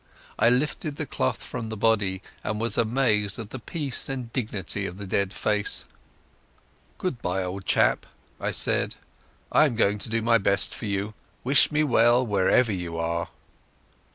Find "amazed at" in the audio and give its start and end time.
2.75-3.51